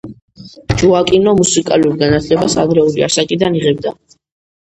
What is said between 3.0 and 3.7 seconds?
ასაკიდან